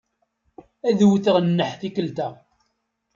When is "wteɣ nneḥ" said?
1.11-1.71